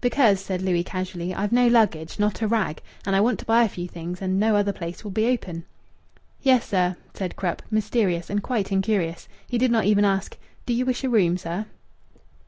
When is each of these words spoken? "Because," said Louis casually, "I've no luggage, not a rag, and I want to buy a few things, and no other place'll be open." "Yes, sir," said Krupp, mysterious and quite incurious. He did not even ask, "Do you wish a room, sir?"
"Because," 0.00 0.40
said 0.40 0.60
Louis 0.60 0.82
casually, 0.82 1.32
"I've 1.32 1.52
no 1.52 1.68
luggage, 1.68 2.18
not 2.18 2.42
a 2.42 2.48
rag, 2.48 2.82
and 3.06 3.14
I 3.14 3.20
want 3.20 3.38
to 3.38 3.44
buy 3.44 3.62
a 3.62 3.68
few 3.68 3.86
things, 3.86 4.20
and 4.20 4.36
no 4.40 4.56
other 4.56 4.72
place'll 4.72 5.10
be 5.12 5.26
open." 5.28 5.64
"Yes, 6.42 6.66
sir," 6.66 6.96
said 7.14 7.36
Krupp, 7.36 7.62
mysterious 7.70 8.28
and 8.28 8.42
quite 8.42 8.72
incurious. 8.72 9.28
He 9.46 9.56
did 9.56 9.70
not 9.70 9.84
even 9.84 10.04
ask, 10.04 10.36
"Do 10.66 10.74
you 10.74 10.84
wish 10.84 11.04
a 11.04 11.08
room, 11.08 11.38
sir?" 11.38 11.66